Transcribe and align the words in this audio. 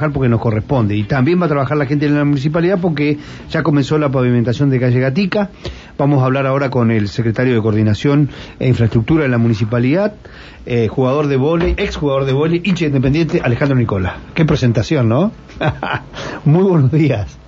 trabajar 0.00 0.12
porque 0.12 0.28
nos 0.28 0.40
corresponde. 0.40 0.96
Y 0.96 1.04
también 1.04 1.40
va 1.40 1.46
a 1.46 1.48
trabajar 1.48 1.76
la 1.76 1.84
gente 1.86 2.06
en 2.06 2.14
la 2.14 2.24
municipalidad 2.24 2.78
porque 2.80 3.18
ya 3.50 3.62
comenzó 3.62 3.98
la 3.98 4.08
pavimentación 4.08 4.70
de 4.70 4.80
calle 4.80 4.98
Gatica. 4.98 5.50
Vamos 5.98 6.22
a 6.22 6.26
hablar 6.26 6.46
ahora 6.46 6.70
con 6.70 6.90
el 6.90 7.08
secretario 7.08 7.54
de 7.54 7.60
Coordinación 7.60 8.30
e 8.58 8.68
Infraestructura 8.68 9.24
de 9.24 9.28
la 9.28 9.36
municipalidad, 9.38 10.14
eh, 10.64 10.88
jugador 10.88 11.26
de 11.26 11.36
vóley, 11.36 11.74
ex 11.76 11.96
jugador 11.96 12.24
de 12.24 12.32
vóley, 12.32 12.62
hincha 12.64 12.86
independiente, 12.86 13.40
Alejandro 13.42 13.76
Nicola. 13.76 14.16
Qué 14.34 14.44
presentación, 14.46 15.08
¿no? 15.08 15.32
Muy 16.46 16.64
buenos 16.64 16.90
días. 16.90 17.38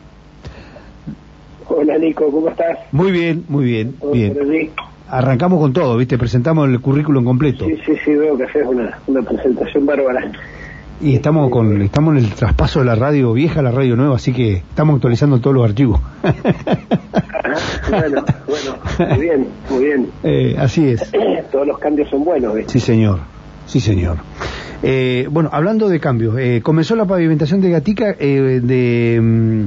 Hola 1.69 1.96
Nico, 1.96 2.30
¿cómo 2.30 2.50
estás? 2.50 2.79
Muy 2.93 3.11
bien, 3.12 3.45
muy 3.48 3.64
bien, 3.64 3.95
¿Todo 3.95 4.12
bien. 4.12 4.71
Arrancamos 5.09 5.59
con 5.59 5.73
todo, 5.73 5.96
¿viste? 5.96 6.19
Presentamos 6.19 6.69
el 6.69 6.80
currículum 6.80 7.25
completo. 7.25 7.66
Sí, 7.66 7.77
sí, 7.84 7.93
sí, 8.05 8.14
veo 8.14 8.37
que 8.37 8.45
haces 8.45 8.66
una, 8.66 8.98
una 9.07 9.23
presentación 9.23 9.87
bárbara. 9.87 10.30
Y 11.00 11.16
estamos 11.16 11.50
con 11.50 11.82
estamos 11.82 12.16
en 12.16 12.24
el 12.24 12.30
traspaso 12.30 12.79
de 12.80 12.86
la 12.86 12.95
radio 12.95 13.32
vieja 13.32 13.61
a 13.61 13.62
la 13.62 13.72
radio 13.72 13.96
nueva, 13.96 14.16
así 14.16 14.32
que 14.32 14.59
estamos 14.59 14.96
actualizando 14.96 15.41
todos 15.41 15.55
los 15.55 15.65
archivos. 15.65 16.01
Bueno, 17.91 18.24
bueno, 18.46 18.77
muy 19.10 19.20
bien, 19.20 19.48
muy 19.68 19.84
bien. 19.84 20.10
Eh, 20.23 20.56
así 20.59 20.88
es. 20.88 21.12
Todos 21.52 21.66
los 21.66 21.78
cambios 21.78 22.09
son 22.09 22.24
buenos, 22.24 22.55
¿viste? 22.55 22.73
Sí, 22.73 22.80
señor. 22.80 23.18
Sí, 23.66 23.80
señor. 23.80 24.18
Eh, 24.82 25.28
bueno, 25.30 25.51
hablando 25.52 25.88
de 25.88 26.01
cambios, 26.01 26.37
eh, 26.38 26.60
comenzó 26.62 26.96
la 26.96 27.04
pavimentación 27.04 27.60
de 27.60 27.70
Gatica 27.70 28.16
eh, 28.18 28.60
de... 28.62 29.20
mm, 29.20 29.65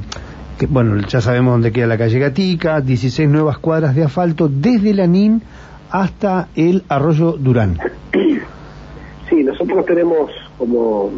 que, 0.57 0.65
bueno, 0.67 0.97
ya 1.07 1.21
sabemos 1.21 1.53
dónde 1.53 1.71
queda 1.71 1.87
la 1.87 1.97
calle 1.97 2.19
Gatica, 2.19 2.81
16 2.81 3.29
nuevas 3.29 3.57
cuadras 3.59 3.95
de 3.95 4.03
asfalto 4.03 4.49
desde 4.49 4.93
Lanín 4.93 5.41
hasta 5.89 6.47
el 6.55 6.83
arroyo 6.89 7.33
Durán. 7.33 7.77
Sí, 9.27 9.43
nosotros 9.43 9.83
tenemos 9.87 10.29
como 10.57 11.11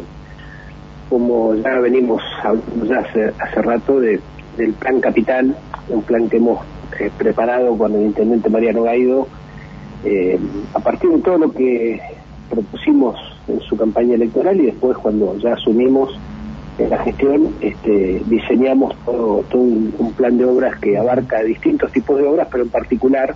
como 1.08 1.54
ya 1.54 1.78
venimos 1.80 2.22
hablando 2.42 2.84
ya 2.84 2.98
hace, 2.98 3.32
hace 3.38 3.62
rato 3.62 3.98
de, 3.98 4.20
del 4.58 4.74
plan 4.74 5.00
capital, 5.00 5.56
un 5.88 6.02
plan 6.02 6.28
que 6.28 6.36
hemos 6.36 6.60
eh, 7.00 7.10
preparado 7.16 7.78
con 7.78 7.94
el 7.94 8.02
intendente 8.02 8.50
Mariano 8.50 8.82
Gaido, 8.82 9.26
eh, 10.04 10.38
a 10.74 10.80
partir 10.80 11.10
de 11.10 11.18
todo 11.22 11.38
lo 11.38 11.50
que 11.50 11.98
propusimos 12.50 13.16
en 13.48 13.60
su 13.60 13.76
campaña 13.76 14.16
electoral 14.16 14.60
y 14.60 14.66
después 14.66 14.98
cuando 14.98 15.36
ya 15.38 15.54
asumimos 15.54 16.10
la 16.86 16.98
gestión, 16.98 17.48
este, 17.60 18.22
diseñamos 18.26 18.94
todo, 19.04 19.42
todo 19.50 19.62
un, 19.62 20.12
plan 20.16 20.38
de 20.38 20.44
obras 20.44 20.78
que 20.78 20.96
abarca 20.96 21.42
distintos 21.42 21.90
tipos 21.92 22.18
de 22.18 22.24
obras, 22.24 22.46
pero 22.50 22.64
en 22.64 22.70
particular 22.70 23.34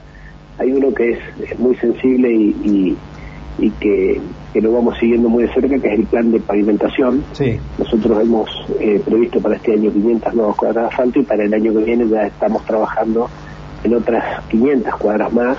hay 0.59 0.72
uno 0.72 0.94
que 0.94 1.11
es, 1.11 1.59
muy 1.59 1.75
sensible 1.77 2.33
y, 2.33 2.97
y 3.58 3.70
que, 3.70 4.20
que 4.53 4.61
lo 4.61 4.72
vamos 4.72 4.98
siguiendo 4.98 5.28
muy 5.28 5.45
de 5.45 5.53
cerca, 5.53 5.78
que 5.78 5.92
es 5.92 5.98
el 6.00 6.06
plan 6.06 6.33
de 6.33 6.41
pavimentación. 6.41 7.25
Sí. 7.33 7.59
Nosotros 7.78 8.20
hemos 8.20 8.48
eh, 8.81 9.00
previsto 9.05 9.41
para 9.41 9.56
este 9.56 9.75
año 9.75 9.92
500 9.92 10.34
nuevas 10.34 10.56
cuadras 10.56 10.84
de 10.84 10.89
asfalto 10.89 11.20
y 11.20 11.22
para 11.22 11.44
el 11.44 11.55
año 11.55 11.72
que 11.72 11.84
viene 11.84 12.09
ya 12.09 12.27
estamos 12.27 12.64
trabajando 12.64 13.28
en 13.84 13.94
otras 13.94 14.44
500 14.48 14.97
cuadras 14.97 15.33
más 15.33 15.59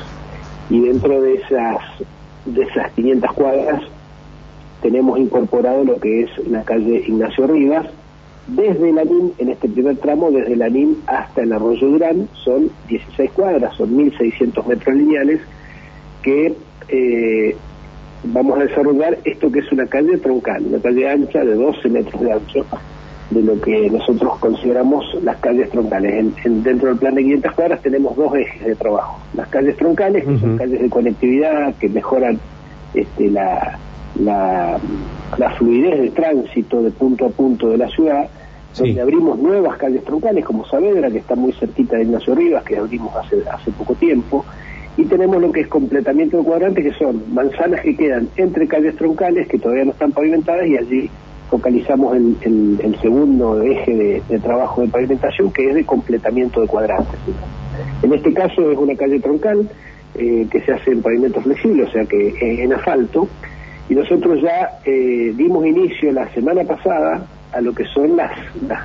y 0.70 0.80
dentro 0.80 1.22
de 1.22 1.36
esas 1.36 1.78
de 2.46 2.64
esas 2.64 2.92
500 2.94 3.34
cuadras 3.34 3.82
tenemos 4.82 5.20
incorporado 5.20 5.84
lo 5.84 5.98
que 6.00 6.24
es 6.24 6.48
la 6.48 6.64
calle 6.64 7.04
Ignacio 7.08 7.48
Rivas 7.48 7.88
desde 8.48 8.92
Lanín, 8.92 9.32
en 9.38 9.50
este 9.50 9.70
primer 9.70 9.96
tramo, 9.98 10.30
desde 10.30 10.58
Lanín 10.58 10.98
hasta 11.08 11.44
el 11.44 11.54
Arroyo 11.54 11.88
Durán, 11.88 12.28
son 12.44 12.70
16 12.90 13.32
cuadras, 13.32 13.74
son 13.76 13.96
1.600 13.96 14.66
metros 14.66 14.96
lineales, 14.96 15.40
que 16.22 16.54
eh, 16.90 17.56
vamos 18.24 18.60
a 18.60 18.64
desarrollar 18.64 19.18
esto 19.26 19.52
que 19.52 19.60
es 19.60 19.72
una 19.72 19.86
calle 19.86 20.18
troncal, 20.18 20.64
una 20.66 20.80
calle 20.80 21.10
ancha 21.10 21.40
de 21.44 21.56
12 21.56 21.90
metros 21.90 22.22
de 22.22 22.32
ancho, 22.32 22.66
de 23.30 23.42
lo 23.42 23.60
que 23.62 23.90
nosotros 23.90 24.38
consideramos 24.40 25.04
las 25.24 25.38
calles 25.38 25.70
troncales. 25.72 26.14
En, 26.14 26.34
en- 26.46 26.64
dentro 26.64 26.90
del 26.90 26.98
plan 26.98 27.16
de 27.16 27.24
500 27.24 27.52
cuadras 27.54 27.82
tenemos 27.82 28.16
dos 28.16 28.36
ejes 28.36 28.66
de 28.66 28.76
trabajo. 28.76 29.20
Las 29.36 29.48
calles 29.50 29.76
troncales, 29.78 30.24
que 30.26 30.38
son 30.40 30.58
calles 30.58 30.82
de 30.82 30.90
conectividad, 30.90 31.74
que 31.76 31.90
mejoran 31.90 32.40
este, 32.94 33.30
la, 33.32 33.78
la, 34.20 34.78
la 35.38 35.50
fluidez 35.52 36.00
de 36.00 36.10
tránsito 36.12 36.82
de 36.84 36.92
punto 36.92 37.26
a 37.26 37.30
punto 37.30 37.70
de 37.70 37.78
la 37.78 37.88
ciudad, 37.90 38.28
Sí. 38.74 38.86
donde 38.88 39.02
abrimos 39.02 39.38
nuevas 39.38 39.78
calles 39.78 40.04
troncales, 40.04 40.44
como 40.44 40.66
Saavedra, 40.66 41.12
que 41.12 41.20
está 41.20 41.36
muy 41.36 41.54
cerquita 41.54 41.96
de 41.96 42.04
Ignacio 42.06 42.34
Rivas, 42.34 42.64
que 42.64 42.76
abrimos 42.76 43.16
hace, 43.16 43.36
hace 43.48 43.70
poco 43.70 43.94
tiempo, 43.94 44.44
y 44.98 45.06
tenemos 45.06 45.42
lo 45.42 45.52
que 45.52 45.62
es 45.62 45.68
completamiento 45.68 46.38
de 46.38 46.44
cuadrantes, 46.44 46.84
que 46.84 46.98
son 47.04 47.24
manzanas 47.34 47.82
que 47.82 47.96
quedan 47.96 48.28
entre 48.38 48.68
calles 48.68 48.96
troncales, 48.96 49.48
que 49.48 49.58
todavía 49.58 49.86
no 49.86 49.92
están 49.92 50.12
pavimentadas, 50.12 50.68
y 50.68 50.78
allí 50.78 51.10
focalizamos 51.50 52.16
el, 52.16 52.36
el- 52.42 52.80
segundo 53.02 53.62
eje 53.62 54.22
de, 54.30 54.40
trabajo 54.40 54.82
de 54.82 54.88
pavimentación, 54.88 55.52
que 55.52 55.70
es 55.70 55.76
de 55.76 55.86
completamiento 55.86 56.62
de 56.62 56.68
cuadrantes. 56.68 57.20
En 58.02 58.14
este 58.14 58.34
caso 58.34 58.72
es 58.72 58.78
una 58.78 58.96
calle 58.96 59.20
troncal 59.20 59.68
eh, 60.16 60.48
que 60.50 60.62
se 60.62 60.72
hace 60.74 60.92
en 60.92 61.02
pavimento 61.02 61.42
flexible, 61.42 61.84
o 61.84 61.90
sea 61.92 62.06
que 62.06 62.64
en 62.64 62.72
asfalto, 62.74 63.28
y 63.90 63.96
nosotros 63.96 64.42
ya 64.42 64.80
eh, 64.86 65.34
dimos 65.36 65.66
inicio 65.66 66.12
la 66.12 66.30
semana 66.34 66.64
pasada 66.64 67.26
a 67.52 67.62
lo 67.62 67.74
que 67.74 67.84
son 67.86 68.16
las, 68.16 68.32
las 68.68 68.84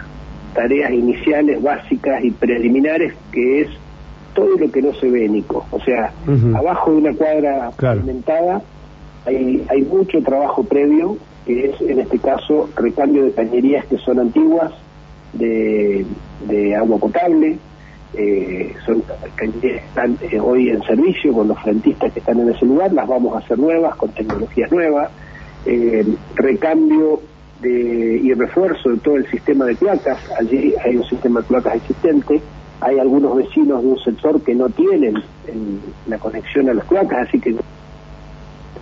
tareas 0.54 0.90
iniciales, 0.92 1.62
básicas 1.62 2.24
y 2.24 2.30
preliminares, 2.32 3.14
que 3.32 3.60
es 3.62 3.68
todo 4.38 4.56
lo 4.56 4.70
que 4.70 4.82
no 4.82 4.92
se 4.94 5.10
ve, 5.10 5.28
Nico. 5.28 5.66
O 5.70 5.80
sea, 5.80 6.12
abajo 6.56 6.92
de 6.92 6.96
una 6.98 7.12
cuadra 7.14 7.70
Claro. 7.76 8.02
hay, 9.26 9.64
hay 9.68 9.82
mucho 9.82 10.22
trabajo 10.22 10.62
previo, 10.62 11.16
que 11.46 11.66
es 11.66 11.80
en 11.80 11.98
este 12.00 12.18
caso 12.18 12.68
recambio 12.76 13.24
de 13.24 13.32
cañerías 13.32 13.84
que 13.86 13.98
son 13.98 14.18
antiguas, 14.20 14.72
de, 15.32 16.06
de 16.46 16.74
agua 16.76 16.98
potable, 16.98 17.58
eh, 18.14 18.72
son 18.86 19.02
cañerías 19.34 19.82
que 19.82 19.88
están 19.88 20.18
eh, 20.30 20.40
hoy 20.40 20.70
en 20.70 20.82
servicio 20.82 21.32
con 21.32 21.48
los 21.48 21.58
frentistas 21.60 22.12
que 22.12 22.20
están 22.20 22.40
en 22.40 22.50
ese 22.50 22.64
lugar, 22.64 22.92
las 22.92 23.06
vamos 23.08 23.34
a 23.34 23.38
hacer 23.38 23.58
nuevas, 23.58 23.96
con 23.96 24.10
tecnologías 24.10 24.70
nuevas, 24.72 25.10
eh, 25.66 26.06
recambio 26.36 27.20
de, 27.60 28.20
y 28.22 28.32
refuerzo 28.34 28.90
de 28.90 28.98
todo 28.98 29.16
el 29.16 29.26
sistema 29.30 29.64
de 29.66 29.74
placas, 29.74 30.18
allí 30.38 30.74
hay 30.84 30.96
un 30.96 31.04
sistema 31.04 31.40
de 31.40 31.46
placas 31.46 31.74
existente, 31.76 32.40
hay 32.80 32.98
algunos 32.98 33.36
vecinos 33.36 33.82
de 33.82 33.88
un 33.88 33.98
sector 33.98 34.40
que 34.42 34.54
no 34.54 34.68
tienen 34.68 35.14
la 36.06 36.18
conexión 36.18 36.68
a 36.68 36.74
las 36.74 36.84
placas, 36.86 37.28
así 37.28 37.40
que 37.40 37.56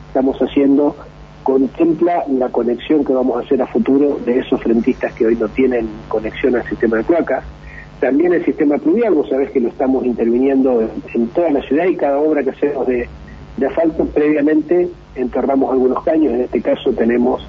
estamos 0.08 0.36
haciendo 0.38 0.96
contempla 1.42 2.24
la 2.28 2.48
conexión 2.48 3.04
que 3.04 3.12
vamos 3.12 3.36
a 3.36 3.46
hacer 3.46 3.62
a 3.62 3.66
futuro 3.68 4.18
de 4.26 4.40
esos 4.40 4.60
frentistas 4.60 5.12
que 5.12 5.26
hoy 5.26 5.36
no 5.36 5.48
tienen 5.48 5.88
conexión 6.08 6.56
al 6.56 6.68
sistema 6.68 6.96
de 6.96 7.04
placas. 7.04 7.44
También 8.00 8.32
el 8.32 8.44
sistema 8.44 8.76
pluvial, 8.78 9.14
vos 9.14 9.28
sabés 9.28 9.52
que 9.52 9.60
lo 9.60 9.68
estamos 9.68 10.04
interviniendo 10.04 10.82
en, 10.82 10.90
en 11.14 11.28
toda 11.28 11.50
la 11.50 11.62
ciudad 11.62 11.86
y 11.86 11.96
cada 11.96 12.18
obra 12.18 12.42
que 12.42 12.50
hacemos 12.50 12.86
de, 12.88 13.08
de 13.56 13.66
asfalto, 13.66 14.04
previamente 14.06 14.88
enterramos 15.14 15.72
algunos 15.72 16.02
caños, 16.04 16.34
en 16.34 16.40
este 16.42 16.60
caso 16.60 16.92
tenemos 16.92 17.46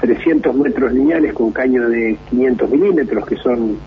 300 0.00 0.54
metros 0.54 0.92
lineales 0.92 1.32
con 1.32 1.50
caños 1.50 1.90
de 1.90 2.16
500 2.30 2.70
milímetros, 2.70 3.26
que 3.26 3.36
son 3.36 3.78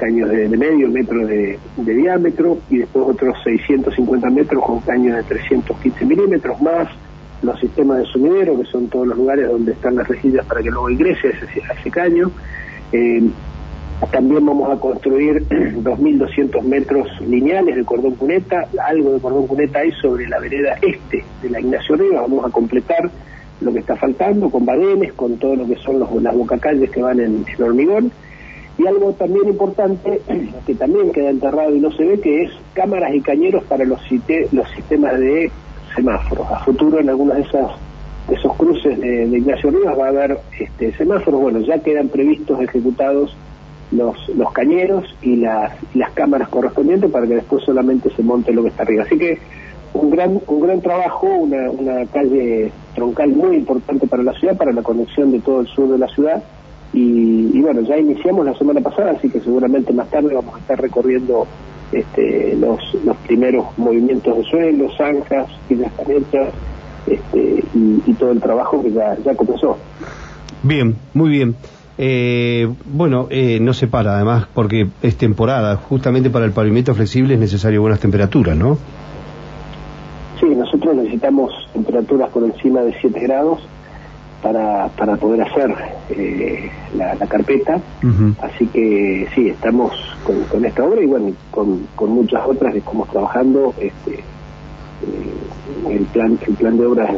caños 0.00 0.30
de, 0.30 0.48
medio 0.48 0.88
metro 0.88 1.26
de, 1.26 1.58
diámetro, 1.76 2.58
y 2.70 2.78
después 2.78 3.04
otros 3.08 3.36
650 3.44 4.30
metros 4.30 4.64
con 4.64 4.80
caños 4.80 5.16
de 5.16 5.22
315 5.24 6.04
milímetros, 6.06 6.60
más 6.62 6.88
los 7.42 7.58
sistemas 7.60 7.98
de 7.98 8.04
sumidero, 8.06 8.58
que 8.58 8.64
son 8.64 8.88
todos 8.88 9.06
los 9.06 9.16
lugares 9.16 9.48
donde 9.48 9.72
están 9.72 9.96
las 9.96 10.08
rejillas 10.08 10.44
para 10.46 10.62
que 10.62 10.70
luego 10.70 10.90
ingrese 10.90 11.28
ese 11.28 11.90
caño. 11.90 12.30
Eh, 12.92 13.22
también 14.10 14.44
vamos 14.44 14.70
a 14.70 14.80
construir 14.80 15.46
2.200 15.48 16.62
metros 16.62 17.06
lineales 17.20 17.76
de 17.76 17.84
cordón 17.84 18.14
cuneta, 18.14 18.66
algo 18.86 19.12
de 19.12 19.20
cordón 19.20 19.46
cuneta 19.46 19.80
hay 19.80 19.92
sobre 19.92 20.26
la 20.26 20.38
vereda 20.38 20.76
este 20.80 21.22
de 21.42 21.50
la 21.50 21.60
Ignacio 21.60 21.96
Rivas, 21.96 22.22
vamos 22.22 22.46
a 22.46 22.50
completar 22.50 23.10
lo 23.60 23.72
que 23.72 23.80
está 23.80 23.96
faltando 23.96 24.48
con 24.48 24.64
badenes, 24.64 25.12
con 25.12 25.36
todo 25.36 25.54
lo 25.54 25.66
que 25.66 25.76
son 25.76 25.98
los, 25.98 26.10
las 26.22 26.34
bocacalles 26.34 26.90
que 26.90 27.02
van 27.02 27.20
en, 27.20 27.44
en 27.46 27.62
hormigón. 27.62 28.10
Y 28.80 28.86
algo 28.86 29.12
también 29.12 29.48
importante, 29.48 30.20
que 30.66 30.74
también 30.74 31.12
queda 31.12 31.30
enterrado 31.30 31.74
y 31.74 31.80
no 31.80 31.90
se 31.92 32.04
ve, 32.04 32.20
que 32.20 32.44
es 32.44 32.52
cámaras 32.72 33.14
y 33.14 33.20
cañeros 33.20 33.62
para 33.64 33.84
los, 33.84 34.00
los 34.52 34.70
sistemas 34.70 35.18
de 35.18 35.50
semáforos. 35.94 36.46
A 36.50 36.60
futuro 36.60 36.98
en 36.98 37.10
algunas 37.10 37.36
de 37.36 37.42
esas 37.42 37.70
esos 38.30 38.54
cruces 38.56 38.98
de, 39.00 39.24
Ignacio 39.24 39.70
Rivas 39.70 39.98
va 39.98 40.06
a 40.06 40.08
haber 40.08 40.38
este, 40.58 40.92
semáforos. 40.94 41.40
Bueno, 41.40 41.60
ya 41.60 41.78
quedan 41.80 42.08
previstos, 42.08 42.60
ejecutados 42.60 43.36
los, 43.90 44.16
los 44.30 44.52
cañeros 44.52 45.04
y 45.20 45.36
las, 45.36 45.72
las 45.94 46.12
cámaras 46.12 46.48
correspondientes 46.48 47.10
para 47.10 47.26
que 47.26 47.34
después 47.34 47.64
solamente 47.64 48.08
se 48.14 48.22
monte 48.22 48.52
lo 48.52 48.62
que 48.62 48.68
está 48.68 48.84
arriba. 48.84 49.02
Así 49.02 49.18
que 49.18 49.38
un 49.94 50.10
gran, 50.10 50.40
un 50.46 50.60
gran 50.60 50.80
trabajo, 50.80 51.26
una, 51.26 51.70
una 51.70 52.06
calle 52.06 52.70
troncal 52.94 53.30
muy 53.30 53.56
importante 53.56 54.06
para 54.06 54.22
la 54.22 54.32
ciudad, 54.34 54.56
para 54.56 54.72
la 54.72 54.82
conexión 54.82 55.32
de 55.32 55.40
todo 55.40 55.60
el 55.60 55.66
sur 55.66 55.88
de 55.88 55.98
la 55.98 56.08
ciudad. 56.08 56.42
Y, 56.92 57.56
y 57.56 57.60
bueno, 57.62 57.82
ya 57.82 57.96
iniciamos 57.96 58.44
la 58.44 58.54
semana 58.54 58.80
pasada, 58.80 59.12
así 59.12 59.28
que 59.28 59.40
seguramente 59.40 59.92
más 59.92 60.08
tarde 60.10 60.34
vamos 60.34 60.54
a 60.56 60.58
estar 60.58 60.80
recorriendo 60.80 61.46
este, 61.92 62.56
los, 62.56 62.80
los 63.04 63.16
primeros 63.18 63.66
movimientos 63.78 64.36
de 64.36 64.44
suelo, 64.44 64.88
zanjas, 64.96 65.48
filas 65.68 65.92
canechas, 65.92 66.48
este, 67.06 67.64
y, 67.74 68.02
y 68.06 68.14
todo 68.14 68.32
el 68.32 68.40
trabajo 68.40 68.82
que 68.82 68.92
ya, 68.92 69.16
ya 69.24 69.34
comenzó. 69.34 69.76
Bien, 70.62 70.96
muy 71.14 71.30
bien. 71.30 71.54
Eh, 72.02 72.66
bueno, 72.86 73.26
eh, 73.30 73.58
no 73.60 73.74
se 73.74 73.86
para 73.86 74.16
además 74.16 74.46
porque 74.54 74.88
es 75.02 75.16
temporada. 75.16 75.76
Justamente 75.76 76.30
para 76.30 76.46
el 76.46 76.52
pavimento 76.52 76.94
flexible 76.94 77.34
es 77.34 77.40
necesario 77.40 77.82
buenas 77.82 78.00
temperaturas, 78.00 78.56
¿no? 78.56 78.78
Sí, 80.40 80.46
nosotros 80.46 80.96
necesitamos 80.96 81.52
temperaturas 81.74 82.30
por 82.30 82.44
encima 82.44 82.80
de 82.80 82.94
7 83.00 83.20
grados 83.20 83.60
para, 84.42 84.88
para 84.88 85.16
poder 85.16 85.42
hacer 85.42 85.74
eh, 86.10 86.70
la, 86.96 87.26
carpeta. 87.26 87.80
Así 88.42 88.66
que 88.66 89.28
sí, 89.34 89.48
estamos 89.48 89.92
con, 90.50 90.64
esta 90.64 90.84
obra 90.84 91.02
y 91.02 91.06
bueno, 91.06 91.32
con, 91.50 91.86
con 91.94 92.10
muchas 92.10 92.42
otras 92.46 92.72
que 92.72 92.78
estamos 92.78 93.08
trabajando. 93.08 93.74
Este, 93.78 94.14
eh, 94.14 95.90
el 95.90 96.04
plan 96.06 96.38
el 96.46 96.54
plan 96.54 96.76
de 96.76 96.86
obras 96.86 97.10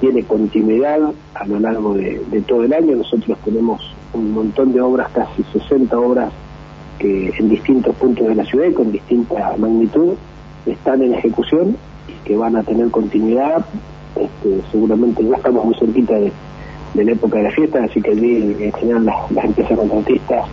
tiene 0.00 0.24
continuidad 0.24 0.98
a 1.34 1.46
lo 1.46 1.60
largo 1.60 1.94
de, 1.94 2.20
todo 2.46 2.64
el 2.64 2.72
año. 2.72 2.96
Nosotros 2.96 3.38
tenemos 3.44 3.94
un 4.12 4.32
montón 4.32 4.72
de 4.72 4.80
obras, 4.80 5.10
casi 5.12 5.42
60 5.52 5.98
obras 5.98 6.32
que 6.98 7.32
en 7.38 7.48
distintos 7.48 7.94
puntos 7.96 8.26
de 8.28 8.34
la 8.34 8.44
ciudad 8.44 8.66
y 8.66 8.74
con 8.74 8.92
distinta 8.92 9.54
magnitud 9.56 10.14
están 10.66 11.02
en 11.02 11.14
ejecución 11.14 11.76
y 12.08 12.26
que 12.26 12.36
van 12.36 12.56
a 12.56 12.62
tener 12.62 12.90
continuidad. 12.90 13.64
Este, 14.16 14.60
seguramente 14.70 15.24
ya 15.24 15.36
estamos 15.36 15.64
muy 15.64 15.74
cerquita 15.74 16.14
de, 16.14 16.32
la 16.94 17.12
época 17.12 17.38
de 17.38 17.44
la 17.44 17.50
fiesta, 17.50 17.84
así 17.84 18.00
que 18.00 18.10
allí 18.10 18.56
en 18.60 18.72
general 18.72 19.04
las, 19.04 19.44
empresas 19.44 19.78
contratistas 19.78 20.46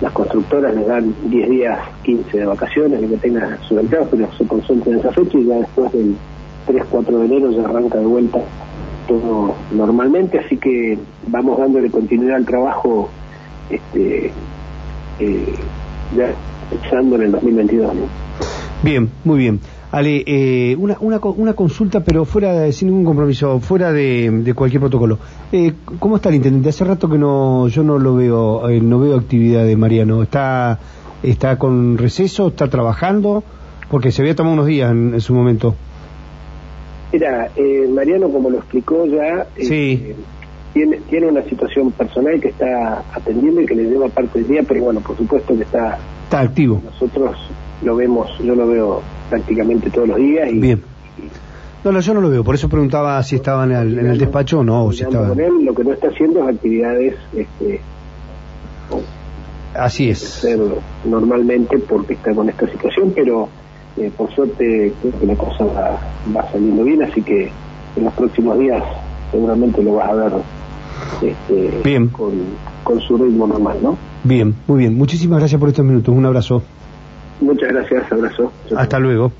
las 0.00 0.12
constructoras 0.12 0.74
les 0.74 0.86
dan 0.86 1.12
10 1.24 1.50
días, 1.50 1.78
15 2.04 2.38
de 2.38 2.46
vacaciones, 2.46 3.00
que 3.00 3.16
tengan 3.16 3.58
su 3.62 3.74
mercado, 3.74 4.06
pero 4.10 4.32
se 4.32 4.46
concentran 4.46 4.94
en 4.94 5.00
esa 5.00 5.10
fecha 5.10 5.38
y 5.38 5.46
ya 5.46 5.56
después 5.56 5.92
del 5.92 6.14
3, 6.66 6.84
4 6.88 7.18
de 7.18 7.26
enero 7.26 7.50
ya 7.50 7.64
arranca 7.64 7.98
de 7.98 8.06
vuelta 8.06 8.38
todo 9.08 9.54
normalmente, 9.72 10.38
así 10.38 10.56
que 10.56 10.98
vamos 11.26 11.58
dándole 11.58 11.90
continuidad 11.90 12.36
al 12.36 12.44
trabajo 12.44 13.08
este, 13.70 14.30
eh, 15.18 15.54
ya 16.16 16.32
pensando 16.70 17.16
en 17.16 17.22
el 17.22 17.32
2022. 17.32 17.92
Bien, 18.82 19.10
muy 19.24 19.38
bien. 19.38 19.60
Ale, 19.90 20.22
eh, 20.26 20.76
una, 20.76 20.98
una, 21.00 21.18
una, 21.18 21.54
consulta, 21.54 22.00
pero 22.00 22.26
fuera 22.26 22.52
de, 22.52 22.72
sin 22.72 22.88
ningún 22.88 23.06
compromiso, 23.06 23.58
fuera 23.60 23.90
de, 23.90 24.52
cualquier 24.54 24.80
protocolo. 24.80 25.18
Eh, 25.50 25.72
¿Cómo 25.98 26.16
está 26.16 26.28
el 26.28 26.34
intendente? 26.34 26.68
Hace 26.68 26.84
rato 26.84 27.08
que 27.08 27.16
no, 27.16 27.68
yo 27.68 27.82
no 27.82 27.98
lo 27.98 28.14
veo, 28.14 28.68
eh, 28.68 28.80
no 28.80 29.00
veo 29.00 29.16
actividad 29.16 29.64
de 29.64 29.76
Mariano. 29.76 30.22
¿Está, 30.22 30.78
está 31.22 31.56
con 31.58 31.96
receso? 31.96 32.48
¿Está 32.48 32.68
trabajando? 32.68 33.42
Porque 33.90 34.12
se 34.12 34.20
había 34.20 34.34
tomado 34.34 34.54
unos 34.54 34.66
días 34.66 34.90
en, 34.90 35.18
su 35.22 35.32
momento. 35.32 35.74
Mira, 37.10 37.48
eh, 37.56 37.88
Mariano, 37.90 38.28
como 38.28 38.50
lo 38.50 38.58
explicó 38.58 39.06
ya, 39.06 39.46
sí. 39.56 40.12
tiene, 40.74 40.98
tiene 41.08 41.28
una 41.28 41.42
situación 41.44 41.92
personal 41.92 42.38
que 42.38 42.48
está 42.48 43.04
atendiendo 43.14 43.62
y 43.62 43.66
que 43.66 43.74
le 43.74 43.84
lleva 43.84 44.08
parte 44.08 44.40
del 44.40 44.48
día, 44.48 44.62
pero 44.68 44.84
bueno, 44.84 45.00
por 45.00 45.16
supuesto 45.16 45.56
que 45.56 45.62
está... 45.62 45.98
Está 46.24 46.40
activo. 46.40 46.82
Nosotros 46.84 47.38
lo 47.82 47.96
vemos, 47.96 48.28
yo 48.44 48.54
lo 48.54 48.68
veo 48.68 49.02
prácticamente 49.28 49.90
todos 49.90 50.08
los 50.08 50.16
días. 50.16 50.50
Y, 50.50 50.58
Bien. 50.58 50.82
No, 51.84 51.92
no, 51.92 52.00
yo 52.00 52.12
no 52.12 52.20
lo 52.20 52.28
veo, 52.28 52.42
por 52.42 52.54
eso 52.54 52.68
preguntaba 52.68 53.22
si 53.22 53.36
estaba 53.36 53.64
en 53.64 53.72
el, 53.72 54.18
despacho 54.18 54.60
o 54.60 54.64
no, 54.64 54.86
o 54.86 54.92
si 54.92 55.04
estaba... 55.04 55.28
lo 55.28 55.74
que 55.74 55.84
no 55.84 55.92
está 55.92 56.08
haciendo 56.08 56.42
es 56.48 56.56
actividades... 56.56 57.14
Este, 57.34 57.80
Así 59.74 60.10
es. 60.10 60.46
normalmente 61.04 61.78
porque 61.78 62.14
está 62.14 62.34
con 62.34 62.48
esta 62.48 62.68
situación, 62.68 63.12
pero 63.14 63.48
eh, 63.96 64.10
por 64.16 64.34
suerte 64.34 64.92
creo 65.00 65.20
que 65.20 65.26
la 65.26 65.36
cosa 65.36 65.64
va, 65.66 66.50
saliendo 66.50 66.82
bien, 66.82 67.02
así 67.02 67.22
que 67.22 67.50
en 67.96 68.04
los 68.04 68.12
próximos 68.14 68.58
días 68.58 68.82
seguramente 69.30 69.82
lo 69.82 69.94
vas 69.94 70.10
a 70.10 70.14
ver 70.14 70.32
este, 71.22 71.80
bien. 71.84 72.08
Con, 72.08 72.32
con 72.82 73.00
su 73.00 73.16
ritmo 73.18 73.46
normal, 73.46 73.78
¿no? 73.82 73.96
Bien, 74.24 74.54
muy 74.66 74.80
bien. 74.80 74.96
Muchísimas 74.96 75.38
gracias 75.38 75.60
por 75.60 75.68
estos 75.68 75.84
minutos. 75.84 76.14
Un 76.14 76.26
abrazo. 76.26 76.62
Muchas 77.40 77.68
gracias, 77.68 78.12
abrazo. 78.12 78.52
Hasta 78.76 78.98
luego. 78.98 79.32